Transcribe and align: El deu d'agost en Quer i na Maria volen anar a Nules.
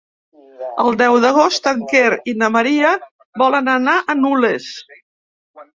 El 0.83 0.97
deu 1.01 1.17
d'agost 1.25 1.69
en 1.73 1.83
Quer 1.93 2.11
i 2.33 2.35
na 2.41 2.49
Maria 2.57 2.95
volen 3.45 3.73
anar 3.79 3.99
a 4.15 4.19
Nules. 4.25 4.73